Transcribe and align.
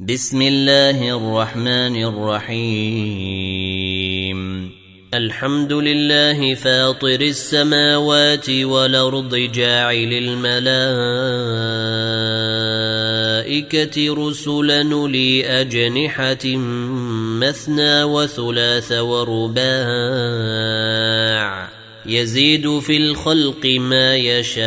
بسم 0.00 0.42
الله 0.42 1.16
الرحمن 1.16 2.04
الرحيم. 2.04 2.60
الحمد 5.14 5.72
لله 5.72 6.54
فاطر 6.54 7.20
السماوات 7.20 8.50
والأرض 8.50 9.36
جاعل 9.36 10.12
الملائكة 10.12 10.68
رسلا 14.28 14.82
لي 15.08 15.44
اجنحه 15.60 16.46
مثنى 17.40 18.02
وثلاث 18.02 18.92
ورباع. 18.92 19.66
يزيد 22.06 22.78
في 22.78 22.96
الخلق 22.96 23.66
ما 23.66 24.16
يشاء. 24.16 24.66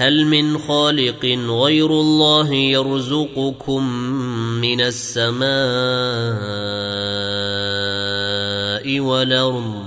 هل 0.00 0.26
من 0.26 0.58
خالق 0.58 1.24
غير 1.48 1.86
الله 1.86 2.54
يرزقكم 2.54 3.92
من 4.60 4.80
السماء 4.80 5.50
والأرض؟ 9.00 9.84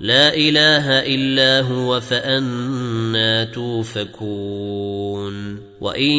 لا 0.00 0.34
إله 0.34 0.88
إلا 0.88 1.60
هو 1.60 2.00
فأنا 2.00 3.44
توفكون. 3.44 5.34
وإن 5.80 6.12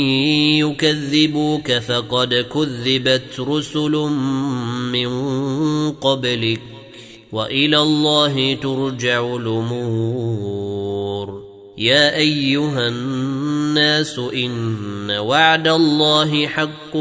يكذبوك 0.64 1.72
فقد 1.72 2.34
كذبت 2.34 3.40
رسل 3.40 3.92
من 4.92 5.10
قبلك. 5.92 6.62
وإلى 7.32 7.82
الله 7.82 8.54
ترجع 8.54 9.36
الأمور. 9.36 10.84
يا 11.78 12.16
أيها 12.16 12.88
الناس 12.88 13.33
إن 14.34 15.12
وعد 15.12 15.68
الله 15.68 16.48
حق 16.48 16.98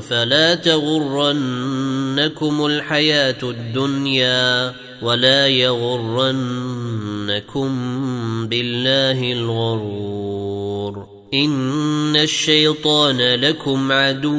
فلا 0.00 0.54
تغرنكم 0.54 2.66
الحياة 2.66 3.38
الدنيا 3.42 4.74
ولا 5.02 5.46
يغرنكم 5.46 6.38
بالله 8.48 9.32
الغرور. 9.32 11.06
إن 11.34 12.16
الشيطان 12.16 13.34
لكم 13.34 13.92
عدو 13.92 14.36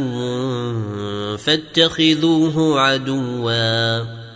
فاتخذوه 1.37 2.79
عدوا. 2.79 4.22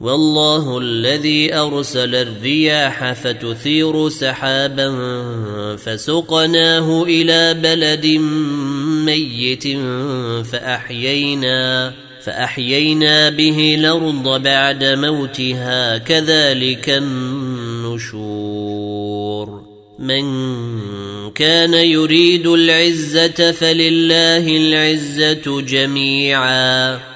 والله 0.00 0.78
الذي 0.78 1.54
أرسل 1.54 2.14
الرياح 2.14 3.12
فتثير 3.12 4.08
سحابا 4.08 4.88
فسقناه 5.76 7.02
إلى 7.02 7.54
بلد 7.54 8.06
ميت 9.06 9.68
فأحيينا 10.46 11.92
فأحيينا 12.24 13.28
به 13.30 13.76
الأرض 13.78 14.42
بعد 14.42 14.84
موتها 14.84 15.98
كذلك 15.98 16.88
النشور 16.88 18.48
من 19.98 20.24
كان 21.30 21.74
يريد 21.74 22.46
العزة 22.46 23.52
فلله 23.52 24.56
العزة 24.56 25.60
جميعا 25.60 27.07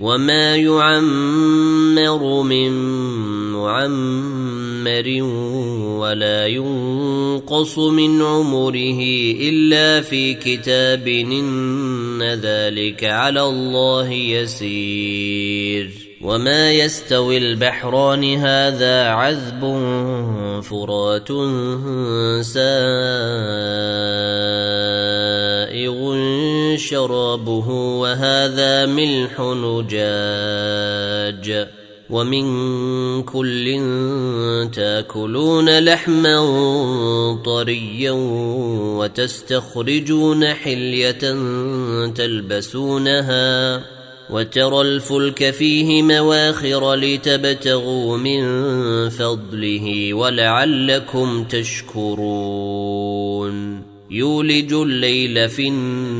وما 0.00 0.56
يعمر 0.56 2.42
من 2.42 2.72
معمر 3.52 5.22
ولا 6.00 6.46
ينقص 6.46 7.78
من 7.78 8.22
عمره 8.22 9.00
الا 9.40 10.00
في 10.00 10.34
كتاب 10.34 11.08
ان 11.08 12.22
ذلك 12.22 13.04
على 13.04 13.42
الله 13.42 14.12
يسير 14.12 15.90
وما 16.20 16.72
يستوي 16.72 17.38
البحران 17.38 18.34
هذا 18.34 19.08
عذب 19.08 19.60
فرات 20.62 21.28
سائغ 22.44 24.39
شرابه 26.90 27.68
وهذا 28.00 28.86
ملح 28.86 29.40
نجاج 29.40 30.66
ومن 32.10 33.22
كل 33.22 33.80
تاكلون 34.72 35.78
لحما 35.78 36.36
طريا 37.44 38.12
وتستخرجون 38.98 40.46
حلية 40.46 41.36
تلبسونها 42.14 43.80
وترى 44.30 44.80
الفلك 44.80 45.50
فيه 45.50 46.02
مواخر 46.02 46.94
لتبتغوا 46.94 48.16
من 48.16 48.40
فضله 49.08 50.14
ولعلكم 50.14 51.44
تشكرون. 51.44 53.00
يولج 54.10 54.72
الليل 54.72 55.48
في 55.48 55.68
النهار 55.68 56.19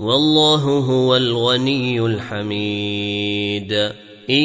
والله 0.00 0.62
هو 0.62 1.16
الغني 1.16 2.00
الحميد. 2.00 3.72
إن 4.30 4.42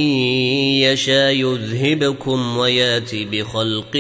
يشاء 0.79 1.33
يذهبكم 1.33 2.57
ويأتي 2.57 3.25
بخلق 3.25 3.97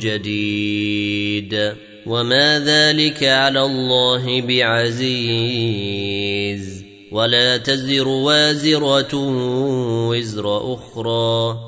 جديد. 0.00 1.72
وما 2.06 2.58
ذلك 2.58 3.24
على 3.24 3.62
الله 3.62 4.40
بعزيز. 4.40 6.84
ولا 7.12 7.56
تزر 7.56 8.08
وازرة 8.08 9.14
وزر 10.08 10.74
أخرى. 10.74 11.67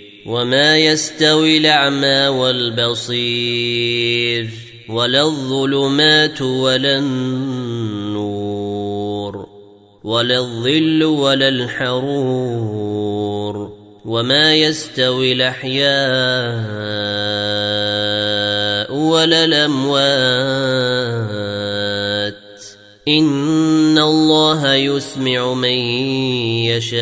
وما 0.25 0.77
يستوي 0.77 1.57
الأعمى 1.57 2.27
والبصير 3.07 3.69
ولا 4.89 5.21
الظلمات 5.21 6.41
ولا 6.41 6.97
النور 6.97 8.31
ولا 10.03 10.37
الظل 10.37 11.03
ولا 11.03 11.47
الحرور 11.47 13.01
وما 14.05 14.55
يستوي 14.55 15.33
الأحياء 15.33 15.91
ولا 18.95 19.45
الأموات 19.45 20.01
إن 23.07 23.97
الله 23.97 24.73
يسمع 24.73 25.53
من 25.53 25.77
يشاء 26.69 27.01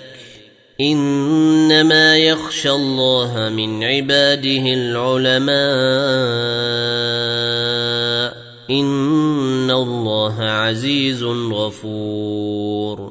إنما 0.79 2.17
يخشى 2.17 2.71
الله 2.71 3.49
من 3.49 3.83
عباده 3.83 4.63
العلماء 4.73 5.51
إن 8.69 9.71
الله 9.71 10.43
عزيز 10.43 11.23
غفور 11.23 13.10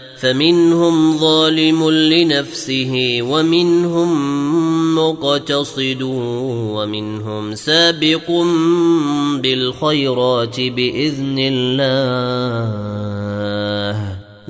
فمنهم 0.21 1.17
ظالم 1.17 1.89
لنفسه 1.89 3.19
ومنهم 3.21 4.11
مقتصد 4.95 6.01
ومنهم 6.01 7.55
سابق 7.55 8.31
بالخيرات 9.35 10.59
بإذن 10.59 11.35
الله. 11.39 12.71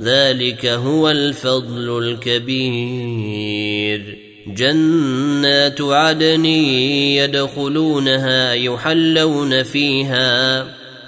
ذلك 0.00 0.66
هو 0.66 1.10
الفضل 1.10 2.18
الكبير. 2.38 4.18
جنات 4.46 5.80
عدن 5.80 6.44
يدخلونها 7.24 8.52
يحلون 8.52 9.62
فيها. 9.62 10.81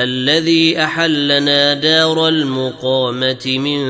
الذي 0.00 0.78
أحلنا 0.78 1.74
دار 1.74 2.28
المقامة 2.28 3.58
من 3.58 3.80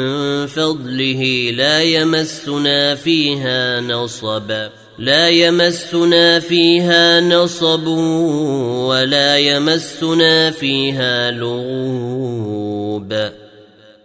فضله 0.47 1.51
لا 1.55 1.83
يمسنا 1.83 2.95
فيها 2.95 3.81
نصب 3.81 4.51
لا 4.99 5.29
يمسنا 5.29 6.41
فيها 6.41 7.21
نصب 7.21 7.87
ولا 8.87 9.39
يمسنا 9.39 10.51
فيها 10.51 11.31
لغوب. 11.31 13.31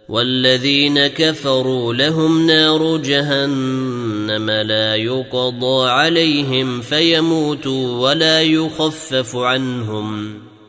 والذين 0.08 1.06
كفروا 1.06 1.94
لهم 1.94 2.46
نار 2.46 2.96
جهنم 2.96 4.50
لا 4.50 4.96
يقضى 4.96 5.90
عليهم 5.90 6.80
فيموتوا 6.80 7.98
ولا 7.98 8.42
يخفف 8.42 9.36
عنهم. 9.36 10.40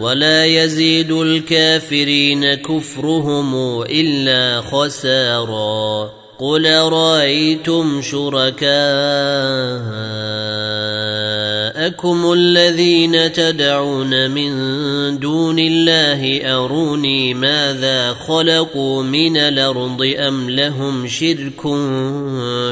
ولا 0.00 0.46
يزيد 0.46 1.12
الكافرين 1.12 2.54
كفرهم 2.54 3.82
إلا 3.82 4.60
خسارا. 4.60 6.12
قل 6.38 6.66
رايتم 6.66 8.02
شركاءكم 11.88 12.32
الذين 12.32 13.32
تدعون 13.32 14.30
من 14.30 14.50
دون 15.18 15.58
الله 15.58 16.54
أروني 16.56 17.34
ماذا 17.34 18.12
خلقوا 18.12 19.02
من 19.02 19.36
الأرض 19.36 20.14
أم 20.18 20.50
لهم 20.50 21.08
شرك 21.08 21.62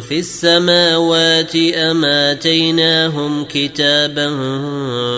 في 0.02 0.18
السماوات 0.18 1.56
أم 1.56 2.04
آتيناهم 2.04 3.44
كتابا 3.44 4.28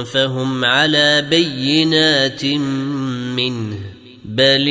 فهم 0.04 0.64
على 0.64 1.22
بينات 1.30 2.44
منه 3.34 3.76
بل 4.24 4.68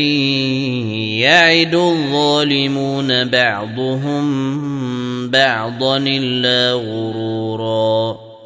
يعد 1.18 1.76
الظالمون 1.76 3.26
بعضهم 3.26 4.28
بعضا 5.30 5.98
إلا 5.98 6.74
غرورا 6.74 8.27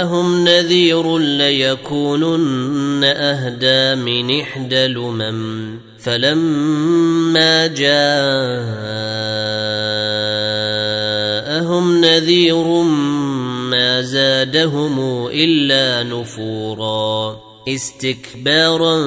جاءهم 0.00 0.44
نذير 0.44 1.18
ليكونن 1.18 3.04
أهدى 3.04 4.02
من 4.02 4.40
إحدى 4.40 4.86
الامم 4.86 5.78
فلما 5.98 7.66
جاءهم 7.66 8.00
نذير 12.00 12.64
ما 13.70 14.02
زادهم 14.02 15.26
إلا 15.26 16.02
نفورا. 16.02 17.40
استكبارا 17.68 18.98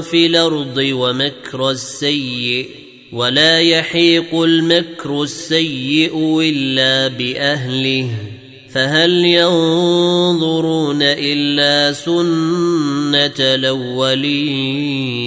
في 0.00 0.26
الأرض 0.26 0.76
ومكر 0.76 1.70
السيء. 1.70 2.68
ولا 3.12 3.60
يحيق 3.60 4.42
المكر 4.42 5.22
السيء 5.22 6.40
إلا 6.40 7.08
بأهله. 7.08 8.31
فهل 8.74 9.10
ينظرون 9.24 11.02
إلا 11.02 11.92
سنة 11.92 13.38
الأولين 13.40 15.22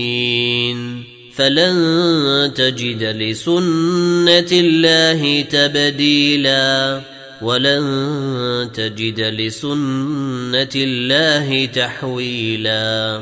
فلن 1.35 2.51
تجد 2.55 3.03
لسنة 3.03 4.51
الله 4.51 5.41
تبديلا 5.41 7.01
ولن 7.41 8.69
تجد 8.73 9.19
لسنة 9.19 10.69
الله 10.75 11.65
تحويلا 11.65 13.21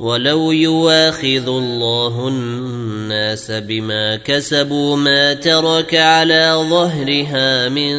ولو 0.00 0.52
يواخذ 0.52 1.48
الله 1.48 2.28
الناس 2.28 3.50
بما 3.50 4.16
كسبوا 4.16 4.96
ما 4.96 5.34
ترك 5.34 5.94
على 5.94 6.66
ظهرها 6.70 7.68
من 7.68 7.92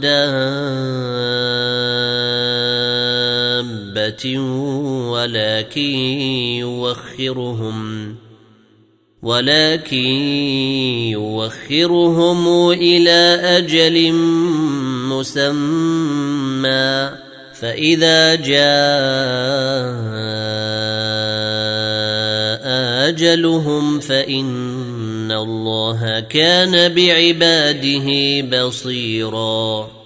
دابة 0.00 0.38
ولكن 5.10 5.94
يوخرهم 6.58 8.16
ولكن 9.22 9.96
يوخرهم 11.10 12.70
إلى 12.70 13.40
أجل 13.42 14.12
مسمى 15.10 17.24
فإذا 17.54 18.34
جاء 18.34 18.74
اجلهم 23.08 24.00
فان 24.00 25.32
الله 25.32 26.20
كان 26.20 26.94
بعباده 26.94 28.08
بصيرا 28.40 30.03